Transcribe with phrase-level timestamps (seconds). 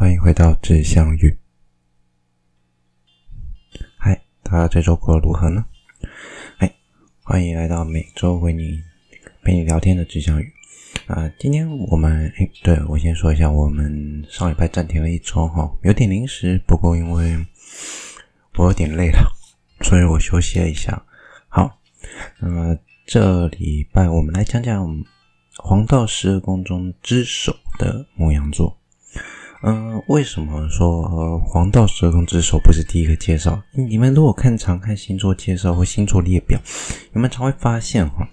[0.00, 1.38] 欢迎回到志相遇。
[3.98, 5.62] 嗨，大家这周过得如何呢？
[6.56, 6.74] 嗨，
[7.22, 8.82] 欢迎来到每周为你
[9.42, 10.50] 陪你聊天的志相遇。
[11.06, 17.36] 啊、今天我们诶，对，我先说一下，我们上礼拜暂停了一周哈，有点临时，不过因为
[18.54, 19.30] 我有点累了，
[19.84, 21.04] 所以我休息了一下。
[21.50, 21.78] 好，
[22.38, 22.74] 那么
[23.04, 25.04] 这礼拜我们来讲讲
[25.58, 28.79] 黄道十二宫中之首的牡羊座。
[29.62, 33.62] 嗯、为什么说、呃、黄道十二宫之首不是第一个介绍？
[33.72, 36.58] 你们如果看常看星座介绍或星座列表，
[37.12, 38.26] 你们常会发现哈，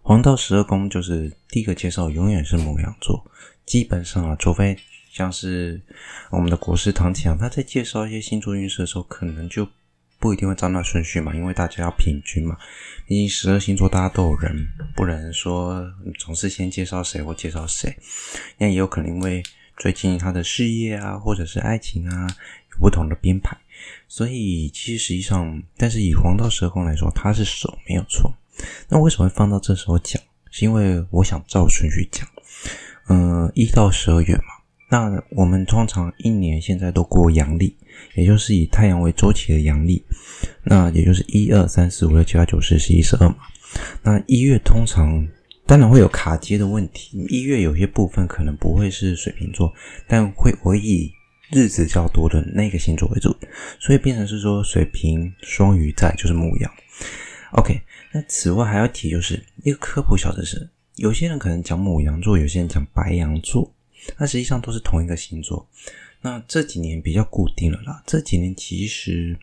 [0.00, 3.24] 黄道十二宫就是第一个介绍，永远是牡羊座。
[3.66, 4.76] 基本上啊，除非
[5.10, 5.82] 像是
[6.30, 9.66] 我们的国师唐綺阳，他在介绍一些星座运势的时候，可能就
[10.20, 12.56] 不一定会照那顺序嘛，因为大家要平均嘛。
[13.08, 15.84] 毕竟十二星座大家都有人，不能说
[16.20, 17.92] 总是先介绍谁或介绍谁，
[18.58, 19.42] 那也有可能因为。
[19.76, 22.26] 最近他的事业啊，或者是爱情啊，
[22.72, 23.56] 有不同的编排，
[24.06, 28.32] 所以其实实际上，但是以黄道十二宫来说，它是首没有错。
[28.88, 30.22] 那为什么会放到这时候讲？
[30.50, 32.28] 是因为我想照顺序讲。
[33.08, 34.42] 嗯、呃，一到十二月嘛，
[34.88, 37.74] 那我们通常一年现在都过阳历，
[38.14, 40.04] 也就是以太阳为周期的阳历，
[40.62, 43.36] 那也就是一二三四五六七八九十十一十二嘛。
[44.02, 45.26] 那一月通常。
[45.72, 47.24] 当然会有卡接的问题。
[47.30, 49.72] 一月有些部分可能不会是水瓶座，
[50.06, 51.10] 但会我以
[51.50, 53.34] 日子较多的那个星座为主，
[53.80, 56.70] 所以变成是说水瓶、双鱼在就是牧羊。
[57.52, 57.80] OK，
[58.12, 63.74] 那此外还要提就是一个科普小知识，有些人可能讲牡羊座，有些人讲白羊座，
[64.18, 65.66] 那实际上都是同一个星座。
[66.20, 69.38] 那这几年比较固定了啦，这几年其实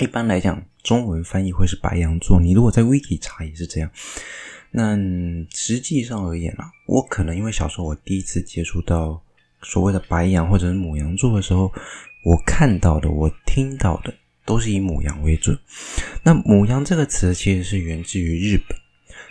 [0.00, 2.40] 一般来讲，中文翻译会是白羊座。
[2.40, 3.88] 你如果在 Wiki 查也是这样。
[4.70, 4.96] 那
[5.50, 9.20] 实际上而言啊，我可能因为小时候我第一次接触到
[9.62, 11.72] 所谓的白羊或者是母羊座的时候，
[12.24, 14.14] 我看到的、我听到的
[14.44, 15.58] 都是以母羊为准。
[16.22, 18.78] 那母羊这个词其实是源自于日本，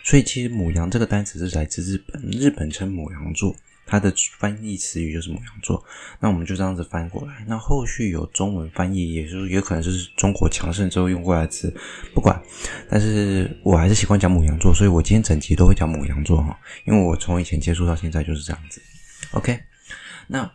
[0.03, 3.55] 所以其实母羊这个单词是来自日本，日本称母羊座。
[3.87, 5.81] 它的翻译词语就是牡羊座，
[6.19, 7.45] 那我们就这样子翻过来。
[7.47, 11.73] 那后续有中文翻译，也就是有可能是中国强盛之后用过来的词，
[12.13, 12.39] 不管。
[12.89, 18.81] 但是我还是习惯讲牡羊座，所以我今天整集都会讲牡羊座哈，因为我从以前接触到现在就是这样子。
[19.31, 19.57] OK，
[20.27, 20.51] 那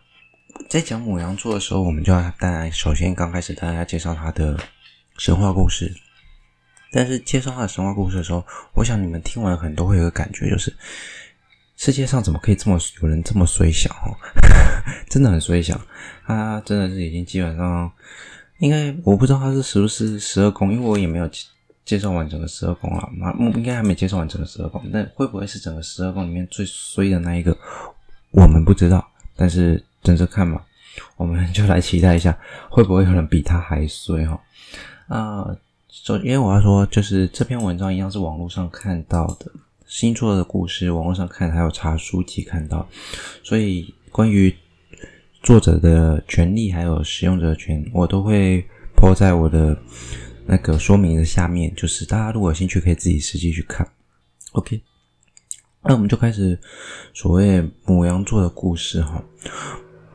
[0.69, 4.55] 在讲牡羊座的时候，我们就要当然首先刚开始大家介绍他的
[5.17, 5.91] 神话故事。
[6.95, 10.71] 但是介绍他的神话故事的时候，我想你们听完可能都会有个感觉，就是。
[11.75, 14.15] 世界上怎么可以这么有人这么衰小哦？
[15.09, 15.79] 真的很衰小，
[16.25, 17.91] 他真的是已经基本上
[18.59, 21.29] 应该我不知道他是是不是十二宫，因为我也没有
[21.83, 27.57] 介绍完整个十二宫啊，那应该还没介绍完整个十二宫，但会不会是整个十二宫里面最衰的那一个？
[28.31, 29.05] 我们不知道，
[29.35, 30.61] 但是等着看嘛，
[31.17, 32.37] 我们就来期待一下，
[32.69, 34.39] 会不会有人比他还衰哈？
[35.07, 35.55] 啊，
[35.89, 39.51] 首因为我要说，就是这篇文章一样是网络上看到的。
[39.93, 42.89] 星座的故事，网络上看还有查书籍看到，
[43.43, 44.51] 所以关于
[45.43, 48.65] 作者的权利还有使用者权，我都会
[48.97, 49.77] po 在我的
[50.47, 53.87] 那个说明的下面，就是大家如果有兴趣，可以自己实际去看。
[54.53, 54.81] OK，
[55.83, 56.59] 那我们就开始
[57.13, 59.23] 所谓母羊座的故事哈。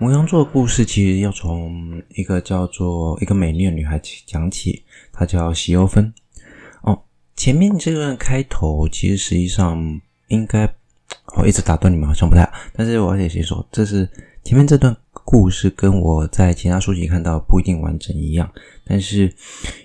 [0.01, 6.13] 母羊座的故事其实要从一个叫做一个美丽的女孩讲起，她叫席欧芬。
[7.39, 10.69] 前面这段开头，其实实际上应该
[11.37, 12.53] 我一直打断你们，好像不太好。
[12.73, 14.11] 但是我得先说，这是
[14.43, 18.53] 前面这段故事跟我在其他书籍看到不一定完整一样。
[18.85, 19.33] 但是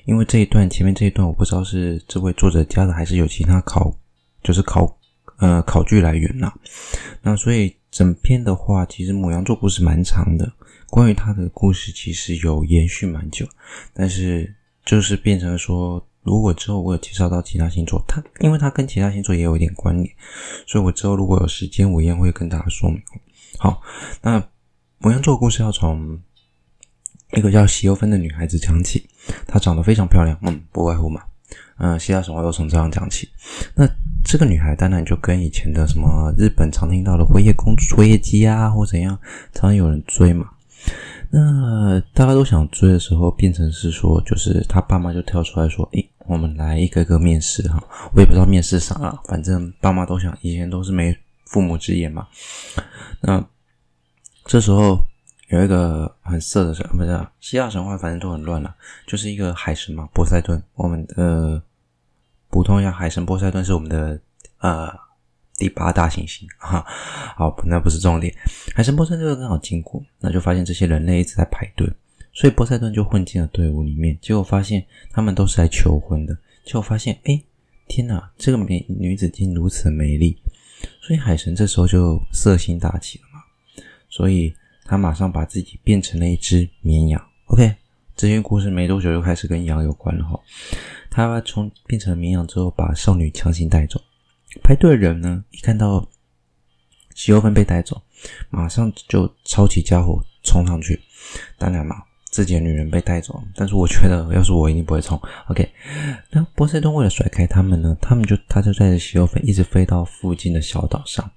[0.05, 3.95] 因为这一段前面这一段，我不知道是这位作者加的，还是有其他考，
[4.41, 4.97] 就是考
[5.37, 6.51] 呃考据来源呐。
[7.21, 10.51] 那所以整篇的话，其实牡羊座故事蛮长的，
[10.89, 13.45] 关于他的故事其实有延续蛮久，
[13.93, 16.03] 但是就是变成说。
[16.23, 20.09] 如果之后我有介绍到其他星座，它因为它跟其他星座也有一点关联，
[20.65, 23.01] 所以我之后如果有时间，我一样会跟大家说明。
[23.59, 23.81] 好，
[24.21, 24.41] 那
[24.99, 26.19] 摩羊座的故事要从
[27.33, 29.07] 一个叫席欧芬的女孩子讲起，
[29.45, 31.21] 她长得非常漂亮，嗯，不外乎嘛，
[31.77, 33.27] 嗯，希腊神话都从这样讲起。
[33.75, 33.87] 那
[34.23, 39.19] 这个女孩当然就跟以前的什么日本常听到的辉夜公主、辉夜姬啊，或怎样，
[39.53, 40.49] 常常有人追嘛。
[41.35, 47.83] 那大家都想追的时候，变成是说，就是他爸妈就跳出来说：“诶，我们来一个个面试哈。”
[48.15, 52.27] 我也不知道面试啥了，反正爸妈都想，以前都是没父母之言嘛。
[53.21, 53.45] 那
[54.45, 54.99] 这时候
[55.49, 58.75] 有一个很色的神，不是希腊神话，反正都很乱了，
[59.05, 60.61] 就是一个海神嘛，波塞顿。
[60.73, 61.61] 我们的
[62.49, 64.19] 补充一下，海神波塞顿是我们的
[64.59, 64.91] 呃
[65.55, 66.85] 第八大行星 哈。
[67.35, 68.33] 好，那不是重点。
[68.75, 71.87] 海神波塞顿刚好经过，那就发现这些人类一直在排队，
[72.33, 74.17] 所以波塞顿就混进了队伍里面。
[74.21, 76.37] 结果发现他们都是来求婚的。
[76.65, 77.41] 结果发现，哎，
[77.87, 80.37] 天哪，这个美女子竟如此美丽，
[81.01, 83.43] 所以海神这时候就色心大起了嘛。
[84.09, 84.53] 所以
[84.85, 87.21] 他马上把自己变成了一只绵羊。
[87.47, 87.75] OK，
[88.15, 90.39] 这些故事没多久就开始跟羊有关了哈。
[91.09, 94.01] 他从变成绵羊之后，把少女强行带走。
[94.63, 96.07] 排队的人呢，一看到
[97.13, 98.01] 西欧芬被带走，
[98.49, 100.99] 马上就抄起家伙冲上去。
[101.57, 102.03] 当然嘛，
[102.33, 105.21] 自己的女人被带走，但是我觉得 要是我一定不会冲。
[105.49, 105.69] OK，
[106.31, 111.29] 那波塞冬为了甩开他们呢，他们就他就带着西欧飞一直飞到附近的小岛上，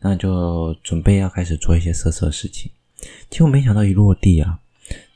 [0.00, 2.70] 那就准备要开始做一些色色的事情。
[3.30, 4.58] 结果没想到一落地啊，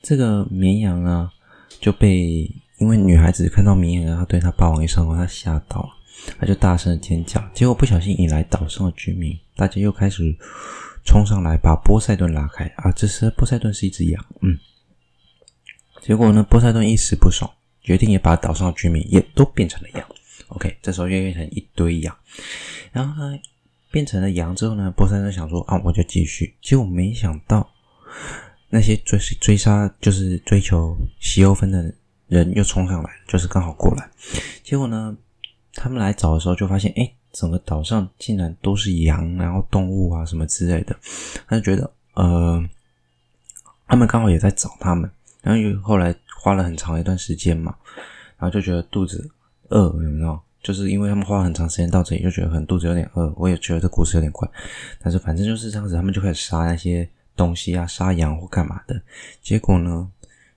[0.00, 1.30] 这个绵羊啊
[1.78, 5.90] 就被因为女孩子看到绵羊，然后对她霸王一上弓，她吓到了。
[6.40, 10.24] 他就大声的尖叫，结果不小心引来岛上的居民，大家又开始
[11.04, 12.90] 冲上来把波塞顿拉开啊！
[12.90, 14.58] 这时波塞顿是一只羊，嗯，
[16.08, 17.50] 结果呢，波塞冬一时不爽，
[17.82, 20.08] 决定也把岛上的居民也都变成了羊。
[20.46, 22.16] OK，这时候又变成一堆羊，
[22.92, 23.38] 然后呢，
[23.90, 27.68] 变成了羊之后呢，波塞冬想说啊，我就继续，结果没想到
[28.70, 31.92] 那些追追杀就是追求西欧分的
[32.28, 34.08] 人又冲上来，就是刚好过来，
[34.64, 35.14] 结果呢。
[35.80, 40.96] 他们来找的时候，就发现，哎，整个岛上竟然都是羊，然后动物啊什么之类的。
[41.46, 42.60] 他就觉得，呃，
[43.86, 45.08] 他们刚好也在找他们，
[45.48, 47.74] 然后又后来花了很长一段时间嘛，
[48.36, 49.26] 然后就觉得肚子
[49.70, 50.38] 饿，有没有？
[50.62, 53.32] 就是因为他们花了很长时间到这里，就觉得很肚子有点饿。
[53.38, 54.46] 我也觉得这故事有点怪，
[55.00, 59.00] 但是反正就是这样子，他们就开始杀那些东西啊，杀羊或干嘛的。
[59.40, 60.06] 结果呢，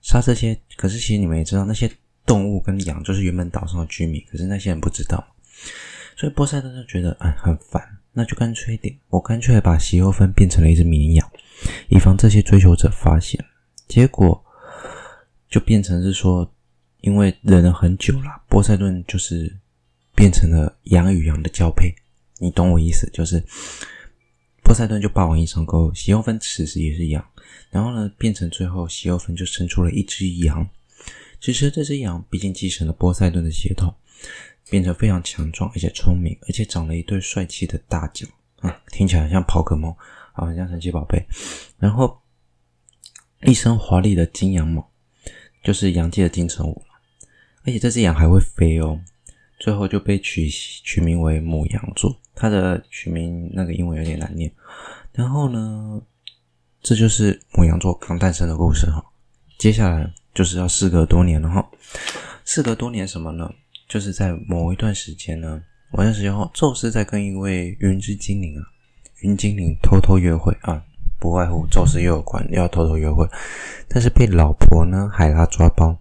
[0.02, 1.90] 杀这些，可是其实你们也知道那些。
[2.24, 5.22] 动物跟羊就是原本岛上的居民，可是那些人不知道，
[6.16, 11.30] 所以波塞冬就觉得哎很烦，那就干脆一点，我干脆把席欧芬变成了一只绵羊，
[11.88, 13.44] 以防这些追求者发现。
[13.88, 14.40] 结果
[15.52, 16.50] 就变成是说，
[17.02, 19.54] 因为忍了很久了，波塞顿就是
[20.14, 21.94] 变成了羊与羊的交配，
[22.38, 23.08] 你懂我意思？
[23.12, 23.38] 就是
[24.64, 27.22] 波塞顿就霸王硬上弓，席欧芬此时也是羊，
[27.70, 30.66] 然后呢变成最后席欧芬就生出了一只羊。
[31.38, 33.94] 其实这只羊毕竟继承了波塞顿的血统，
[34.70, 38.26] 变成非常强壮，而且聪明，而且长了一对帅气的大脚
[38.60, 39.94] 啊，听起来很像宝可梦
[40.32, 41.22] 啊，很像神奇宝贝。
[41.78, 42.18] 然后
[43.42, 44.88] 一身华丽的金羊毛，
[45.62, 46.82] 就是羊界的金城武。
[47.64, 49.00] 而且这只羊还会飞哦，
[49.58, 52.18] 最后就被取取名为母羊座。
[52.34, 54.52] 它的取名那个英文有点难念。
[55.12, 56.02] 然后呢，
[56.82, 59.04] 这就是母羊座刚诞生的故事哈。
[59.58, 60.12] 接下来。
[60.34, 61.70] 就是要事隔多年了哈，
[62.46, 63.52] 事隔多年什么呢？
[63.86, 68.64] 就是在某一段时间呢，某段时间后，宙斯在跟一位云之精灵啊，
[69.20, 70.82] 云精灵偷偷约会啊，
[71.22, 73.24] 不外乎宙斯又有关又要偷偷约会，
[73.86, 75.96] 但是被老婆呢海拉抓包，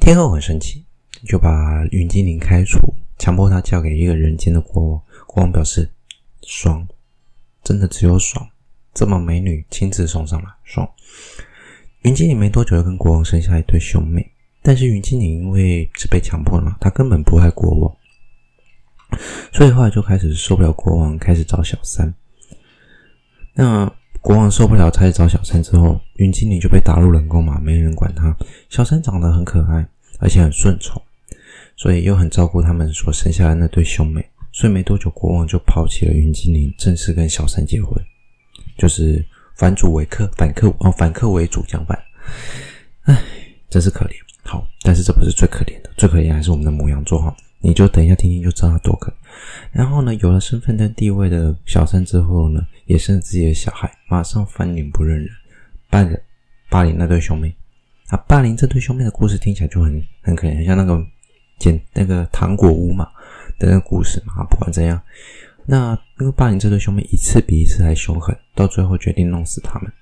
[0.00, 0.82] 天后很生气，
[1.28, 2.78] 就把云精灵开除，
[3.18, 5.02] 强迫他嫁给一个人间的国王。
[5.26, 5.90] 国王表示
[6.40, 6.88] 爽，
[7.62, 8.48] 真的只有爽，
[8.94, 10.88] 这么美女亲自送上来，爽。
[12.00, 14.26] 云精灵没多久就跟国王生下一对兄妹，
[14.62, 17.94] 但是云精灵因为是被强迫的嘛，他根本不爱国王，
[19.52, 22.14] 所以后来就开始受不了国王，开始找小三。
[23.52, 28.36] 那国王受不了，开始找小三之后，云精灵就被打入冷宫嘛，没人管他。
[28.68, 29.86] 小三长得很可爱，
[30.18, 31.00] 而且很顺从，
[31.76, 37.92] 所以又很照顾他们所生下的那对兄妹，所以没多久国王就抛弃了云精灵，正式跟小三结婚，
[38.76, 39.24] 就是。
[39.56, 41.98] 反主为客，反客哦，反客为主，相反。
[43.02, 43.22] 唉，
[43.68, 44.12] 真是可怜。
[44.42, 47.36] 好，但是这不是最可怜的，最可怜还是我们的母羊座哈。
[47.58, 49.14] 你就等一下听听就知道他多可怜。
[49.72, 55.28] 然后呢，有了身份跟地位的小三之后呢，也生了自己的小孩，马上翻脸不认人，
[55.88, 56.08] 霸
[56.68, 57.54] 霸凌那对兄妹。
[58.08, 61.00] 啊，霸凌这对兄妹的故事听起来就很很可怜，很像那个
[61.58, 63.08] 捡那个糖果屋嘛
[63.58, 64.42] 的那个故事嘛。
[64.50, 65.00] 不管怎样。
[65.66, 69.92] 那因为霸凌这对兄妹一次比一次还凶狠，到最后决定弄死他们。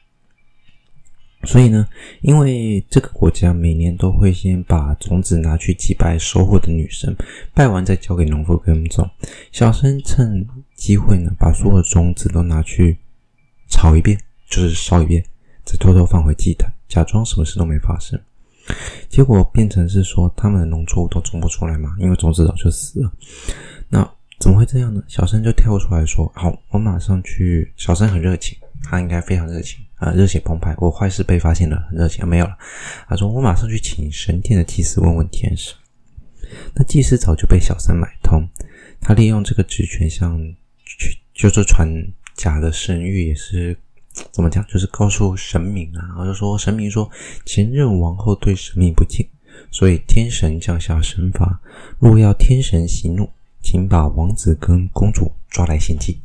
[1.45, 1.87] 所以呢，
[2.21, 7.15] 因为这个国家每年都会先把种子拿去祭拜收获的女神，
[7.55, 9.09] 拜完再交给农夫耕种。
[9.53, 12.99] 小生趁机会呢，把所有的种子都拿去
[13.71, 14.19] 炒一遍，
[14.49, 15.25] 就是烧一遍，
[15.65, 18.19] 再偷偷放回祭坛，假装什么事都没发生。
[19.09, 23.13] 结果变成是说，他们的农作物都种不出来嘛，因为种子早就死了。
[23.89, 24.09] 那。
[24.41, 25.03] 怎么会这样呢？
[25.09, 30.75] 小生就跳出来说：“好，我马上去。”小生很热情，他应该非常热情啊，热血澎湃。
[30.79, 32.57] 我坏事被发现了，很热情啊，没有了。
[33.09, 35.75] 他说：“我马上去请神殿的祭司问问天使。”
[36.75, 38.49] 那祭司早就被小三买通，
[39.01, 40.41] 他利用这个职权向
[41.35, 41.87] 就是传
[42.35, 43.77] 假的神諭，也是
[44.33, 44.65] 怎么讲？
[44.67, 47.11] 就是告诉神明啊，然后就说神明说
[47.45, 49.29] 前任王后对神明不敬，
[49.71, 51.61] 所以天神降下神罚，
[51.99, 53.29] 若要天神息怒，
[53.63, 56.23] 请把王子跟公主抓来献祭。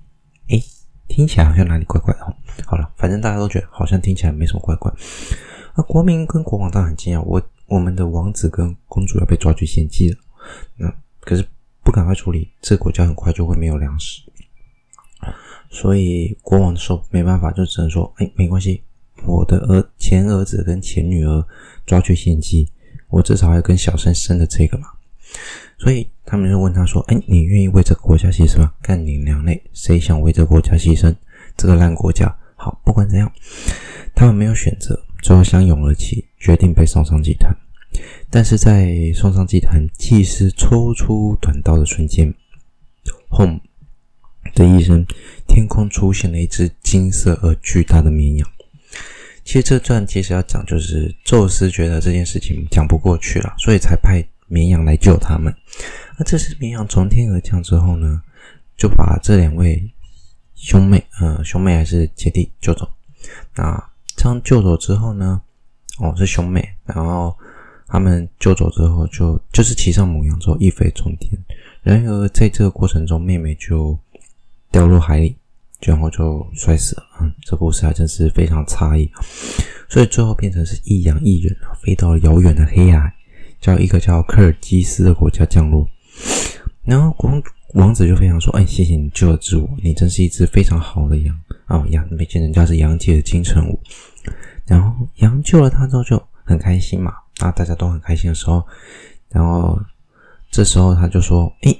[1.13, 2.33] 听起来好像哪里怪怪的哦。
[2.65, 4.91] 好了，反正大家都觉得好像听起来没什么怪怪。
[5.77, 10.17] 那国民跟国王当然很惊讶，我我们的王子跟公主要被抓去献祭了。
[10.75, 11.45] 那可是
[11.83, 14.23] 不赶快处理，这国家很快就会没有粮食。
[15.69, 18.83] 所以国王的时候没办法，就只能说：“哎，没关系，
[19.25, 21.45] 我的儿前儿子跟前女儿
[21.85, 22.71] 抓去献祭，
[23.09, 24.87] 我至少要跟小生生的这个嘛。”
[25.79, 29.61] 所以他们就问他说：“哎，你愿意为这个国家牺牲吗？”干你娘嘞！
[29.71, 31.15] 谁想为这个国家牺牲？
[31.55, 32.35] 这个烂国家！
[32.55, 33.31] 好，不管怎样，
[34.15, 37.55] 他们没有选择，最后相拥而泣，决定被送上祭坛。
[38.31, 42.33] 但是在送上祭坛，祭司抽出短刀的瞬间，
[43.29, 43.61] 轰
[44.55, 45.05] 的一声，
[45.47, 48.49] 天空出现了一只金色而巨大的绵羊。
[49.45, 55.51] 其实这段其实要讲，就是宙斯觉得这件事情讲不过去了，所以才派绵羊来救他们。
[56.17, 58.21] 那这只绵羊从天而降之后呢，
[58.77, 59.91] 就把这两位
[60.53, 62.87] 兄妹，呃，兄妹还是姐弟救走。
[63.55, 65.41] 那这样救走之后呢，
[65.97, 67.35] 哦，是兄妹，然后。
[67.85, 71.39] 他们救走之后就，就是骑上母羊之后一飞冲天。
[71.83, 73.95] 然而在这个过程中，妹妹就
[74.71, 75.35] 掉入海里，
[75.81, 77.03] 然后就摔死了。
[77.21, 79.11] 嗯，这故事还真是非常诧异。
[79.87, 83.13] 所以最后变成是一羊一人，飞到了遥远的黑海，
[83.63, 85.87] 叫一个叫科尔基斯的国家降落。
[86.83, 87.41] 然后王
[87.75, 91.33] 王子就非常说：“哎，谢谢你救了之我，你真是一只非常好的羊
[91.67, 91.81] 啊！
[91.87, 93.79] 羊，毕竟人家是羊界的金城武。”
[94.67, 97.13] 然后羊救了他之后就很开心嘛。
[97.39, 98.61] 啊，大家都很开心的时候，
[99.29, 99.79] 然后
[100.51, 101.79] 这时候他就说：“诶，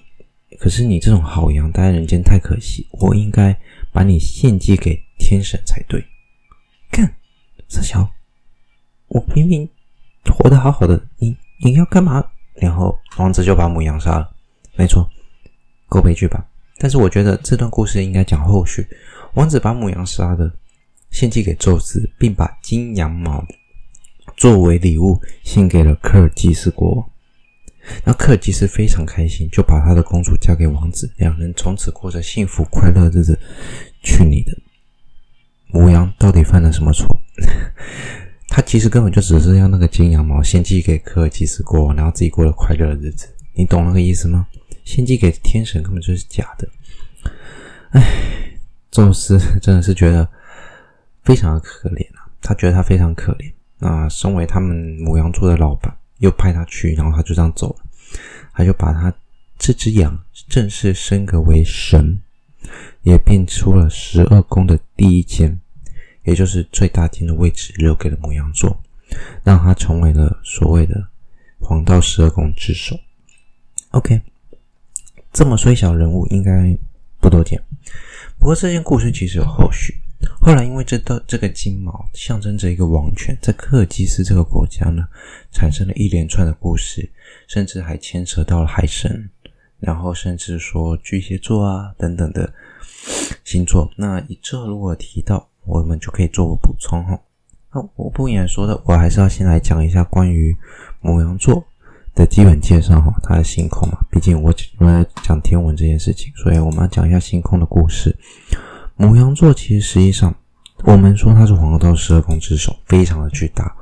[0.60, 3.54] 可是你这种好羊待在人间太可惜，我应该
[3.92, 6.02] 把你献祭给天神才对。”
[6.90, 7.14] 看，
[7.68, 8.10] 傻小，
[9.10, 9.70] 我明明
[10.26, 12.24] 活得好好的，你你要干嘛？
[12.56, 14.30] 然后王子就把母羊杀了。
[14.76, 15.10] 没错，
[15.88, 16.46] 够悲剧吧？
[16.78, 18.88] 但是我觉得这段故事应该讲后续。
[19.34, 20.52] 王子把母羊杀的
[21.12, 23.46] 献祭给宙斯，并把金羊毛。
[24.36, 27.10] 作为礼物献给了科尔基斯国王，
[28.04, 33.38] 那科尔基斯非常开心，就把他的公主嫁给王子，两人从此过着幸福快乐日子。
[34.02, 34.52] 去你的！
[35.68, 37.08] 母羊到底犯了什么错？
[38.56, 43.28] 他其实根本就只是要那个金羊毛献祭给科尔基斯国王，然后自己过了快乐的日子。
[43.56, 44.46] 你懂那个意思吗？
[44.86, 46.70] 献祭给天神根本就是假的。
[47.94, 48.04] 唉，
[48.92, 50.30] 宙斯真的是觉得
[51.24, 53.52] 非常的可怜啊，他觉得他非常可怜。
[53.80, 57.86] 那身为他们母羊座的老板，又派他去，然后他就这样走了，
[58.54, 59.12] 他就把他
[59.58, 60.16] 这只羊
[60.48, 62.22] 正式升格为神，
[63.02, 65.60] 也变出了十二宫的第一间，
[66.24, 68.82] 也就是最大厅的位置留给了母羊座，
[69.44, 71.08] 让他成为了所谓的
[71.60, 72.98] 黄道十二宫之首。
[73.92, 74.22] OK，
[75.32, 76.78] 这么衰小人物应该
[77.20, 77.62] 不多见，
[78.40, 79.94] 不过这件故事其实有后续。
[80.40, 85.06] 后来，因为这道这个金毛象征着一个王权，在克尔基斯这个国家呢，
[85.52, 87.12] 产生了一连串的故事，
[87.48, 89.30] 甚至还牵扯到了海神，
[89.80, 92.54] 然后甚至说巨蟹座啊等等的
[93.44, 93.92] 星座。
[93.98, 97.20] 那以这如果提到，我们就可以做个补充哈。
[97.74, 100.56] 那我不演说的，我还是要先来讲一下关于
[101.02, 101.64] 母羊座
[102.14, 108.16] 的基本介绍哈，它的星空嘛，毕竟我我来讲天文这件事情，所以我们要讲一下星空的故事。
[108.96, 110.36] 母羊座其实实际上，
[110.84, 113.76] 我们说它是黄道十二宫之首，非常的巨大。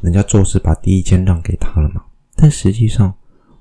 [0.00, 2.02] 人家宙斯把第一间让给他了嘛。
[2.36, 3.12] 但实际上，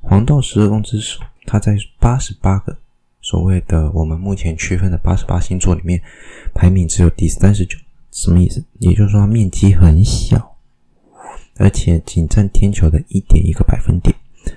[0.02, 2.78] 黄道十二宫之首，它在八十八个
[3.22, 6.02] 所谓的我们目前区分的八十八星座里面，
[6.54, 7.78] 排名只有第三十九。
[8.12, 8.62] 什么意思？
[8.80, 10.58] 也就是说，它面积很小，
[11.56, 14.14] 而且仅占天球的一点一个百分点。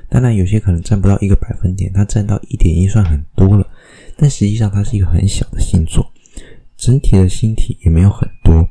[0.09, 3.65] 当然，有些可能占不到一个百分点，它占到一点一算很多了。
[4.17, 6.11] 但实际上，它是一个很小的星座。
[6.77, 8.69] 整体的星体也没有很多，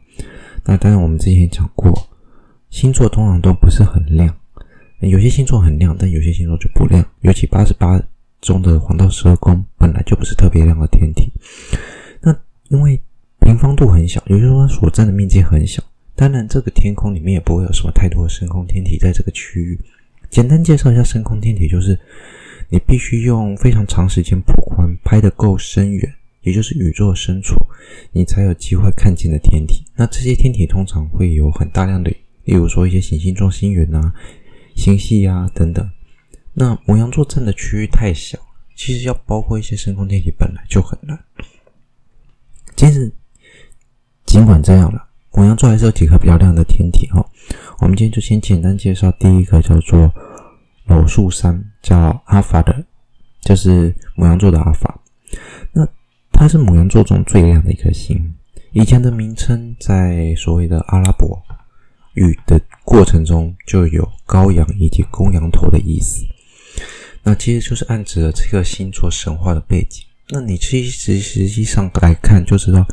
[0.65, 2.09] 那当然我们之前讲过，
[2.69, 4.35] 星座通常都不是很亮，
[4.99, 7.03] 有些星座很亮，但有些星座就不亮。
[7.21, 7.97] 尤其八十八
[8.43, 11.31] 中的黄道十二宫本来就不是特别亮的天体，
[12.21, 12.35] 那
[12.69, 13.01] 因为
[13.39, 15.81] 平方度很小，也就是说所占的面积很小，
[16.15, 19.79] 当然这个天空里面也不会有什么太多的深空天体在这个区域。
[20.29, 21.97] 简单介绍一下深空天体，就是
[22.69, 26.13] 你必须用非常长时间曝光拍得够深远。
[26.41, 27.55] 也就是宇宙深处，
[28.11, 29.85] 你才有机会看见的天体。
[29.95, 32.11] 那这些天体通常会有很大量的，
[32.43, 34.13] 例如说一些行星状星云啊、
[34.75, 35.89] 星系啊等等。
[36.53, 38.37] 那牡羊座占的区域太小，
[38.75, 41.17] 其实要包括一些深空天体本来就很难。
[42.75, 43.11] 其实
[44.25, 47.25] 尽管这样了，牡羊座还是有几颗比较亮的天体哈。
[47.79, 50.11] 我们今天就先简单介绍第一个叫做
[50.85, 52.85] 搂宿三，叫阿法的，
[53.41, 54.99] 就是母羊座的阿法。
[55.71, 55.87] 那
[56.31, 58.35] 它是母羊座中最亮的一颗星。
[58.71, 61.41] 以前的名称在所谓的阿拉伯
[62.13, 66.23] 语的过程中，就有羔羊以及公羊头的意思。
[67.23, 70.03] 那其实就是暗指了这个星座神话的背景。
[70.29, 72.85] 那你其实实际上来看，就知道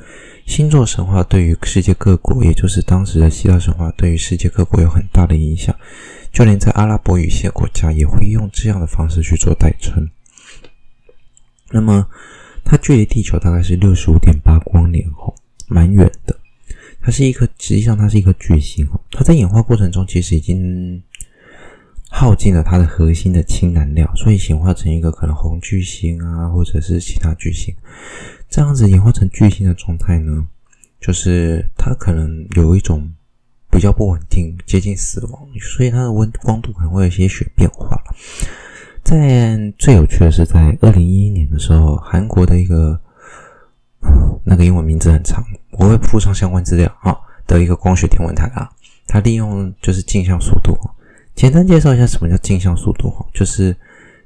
[0.47, 5.75] 星座神话对于世界各国，也就是当时的希腊神话，对于世界各国有很大的影响。
[6.33, 10.09] 就连在阿拉伯语系国家，也会用这样的方式去做代称。
[11.71, 12.07] 那么，
[12.65, 15.35] 它距离地球大概是六十五点八光年，哦，
[15.67, 16.37] 蛮远的。
[17.01, 21.03] 它是一颗，实际上它是一颗巨星，哦，它在演化过程中其实已经
[22.11, 27.75] 耗尽了它的核心的氢燃料，所以显化成一个可能红巨星啊，或者是其他巨星。
[28.49, 30.47] 这样子演化成巨星的状态呢，
[31.01, 33.11] 就是它可能有一种。
[33.73, 37.97] 比较不稳定，接近死亡，所以它的温光度可能会有些血变化。
[39.05, 43.01] 在最有趣的是，在二零一一年的时候，韩国的一个
[44.43, 45.41] 那个英文名字很长，
[45.79, 48.69] 我会附上相关资料啊的一个光学天文台啊，
[49.07, 50.77] 它利用就是镜像速度。
[51.41, 53.75] 简单介绍一下什么叫镜像速度哈，就是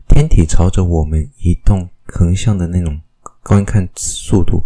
[0.08, 3.00] 天体朝着我们移动横向的那种
[3.44, 4.60] 观看速度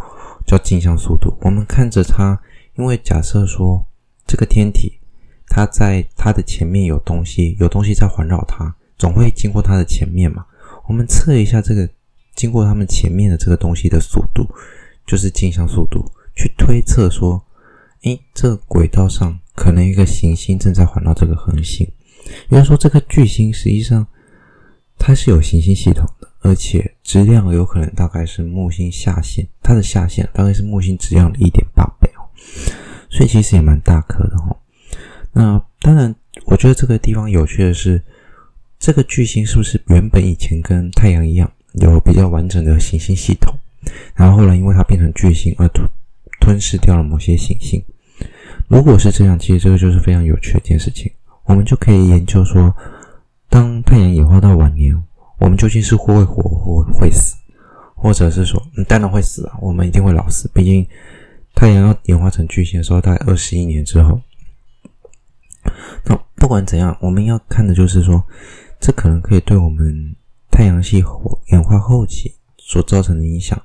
[0.47, 1.37] 叫镜像速度。
[1.43, 2.41] 我们看着它，
[2.77, 3.85] 因为假设说。
[4.27, 4.99] 这个天体，
[5.47, 10.47] 它在它的前面有东西，有东西在环绕它，总会经过它的前面嘛。
[10.87, 11.87] 我们测一下这个
[12.35, 14.47] 经过它们前面的这个东西的速度，
[15.07, 16.03] 就是镜像速度，
[16.35, 17.43] 去推测说，
[18.05, 21.91] 诶，这个轨道上可能一个行星正在环绕这个恒星。
[22.49, 24.07] 也就是说，这个巨星实际上
[24.99, 32.27] 它是有行星系统的，而且质量有可能大概是木星下限，它的下限大概是木星质量的一点八倍哦。
[33.11, 34.57] 所以其实也蛮大颗的齁。
[35.33, 36.15] 那当然，
[36.47, 38.03] 我觉得这个地方有趣的是，
[38.79, 43.55] 这个巨星是不是原本以前跟太阳一样有比较完整的行星系统？
[44.15, 45.89] 然后后来因为它变成巨星而吞
[46.41, 47.83] 吞噬掉了某些行星。
[48.67, 51.11] 如果是这样，其实这个就是非常有趣的一件事情。
[51.49, 52.73] 我们就可以研究说，
[53.49, 54.95] 当太阳演化到晚年，
[55.41, 57.35] 我们究竟是会活或会死，
[57.97, 60.87] 或者是说，嗯，当然会死啊，我们一定会老死，毕竟。
[61.55, 64.21] 太阳要演化成巨星的时候，大概二十亿年之后。
[66.05, 68.23] 那不管怎样，我们要看的就是说，
[68.79, 70.15] 这可能可以对我们
[70.53, 71.03] 太阳系
[71.51, 73.61] 演化后期所造成的影响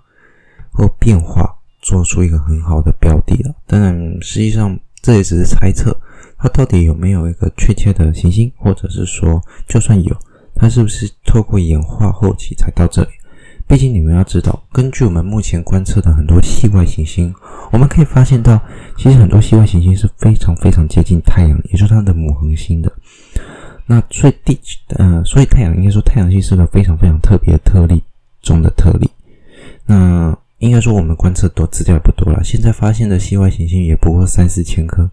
[0.72, 3.54] 或变化做出一个很好的标的了。
[3.68, 5.96] 当然，实际上这也只是猜测，
[6.44, 10.14] 它到底有没有一个确切的行星，或者是说，就算有，
[10.54, 13.08] 它是不是透过演化后期才到这里？
[13.66, 17.34] 毕竟你们要知道，根据我们目前观测的很多系外行星，
[17.72, 18.62] 我们可以发现到，
[18.98, 22.92] 其实很多系外行星是非常非常接近太阳，也就是它的母恒星的。
[23.86, 24.60] 那所以地，
[24.98, 28.04] 呃，所以太阳应该说太阳系是个非常非常特别的特例
[28.42, 29.10] 中的特例。
[29.86, 35.10] 那应该说我们观测多资料不多了，现在发现的系外行星也不过三四千颗。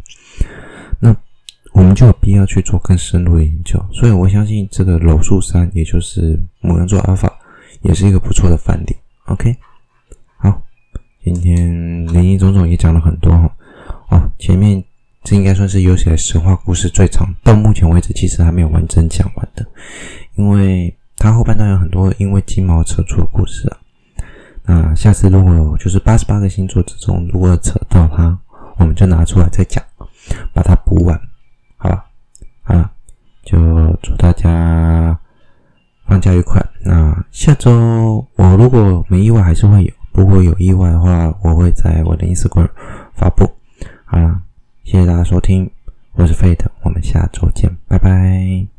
[1.72, 3.78] 我们就有必要去做更深入的研究。
[3.92, 7.32] 所以我相信这个搂宿三，也就是牡羊座阿尔法。
[7.82, 9.56] 也是一个不错的范例，OK，
[10.36, 10.60] 好，
[11.24, 11.66] 今天
[12.08, 13.50] 林林总总也讲了很多哈，
[14.10, 14.84] 哦，前面
[15.24, 19.66] 这应该算是有史来神话故事最长，到目前为止其实还没有完整讲完的，
[20.34, 23.78] 因为它后半段有很多因为金毛扯出的故事啊，
[24.66, 28.38] 那下次如果有就是八十八个星座之中如果扯到它，
[28.76, 29.82] 我们就拿出来再讲，
[30.52, 31.18] 把它补完，
[32.76, 32.90] 啊，
[33.42, 33.58] 就
[34.02, 35.18] 祝大家。
[36.06, 36.60] 放假愉快。
[36.84, 42.68] 那下周我如果没意外还是会有，如果有意外的话，我会在我的 Instagram
[43.14, 43.48] 发布。
[44.06, 44.42] 好了，
[44.82, 45.70] 谢谢大家收听，
[46.14, 48.69] 我是 Fate，我们下周见，拜拜。